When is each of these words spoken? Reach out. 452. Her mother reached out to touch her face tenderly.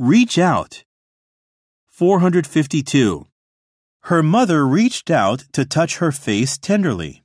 Reach 0.00 0.38
out. 0.38 0.84
452. 1.88 3.26
Her 4.02 4.22
mother 4.22 4.64
reached 4.64 5.10
out 5.10 5.42
to 5.50 5.64
touch 5.64 5.96
her 5.96 6.12
face 6.12 6.56
tenderly. 6.56 7.24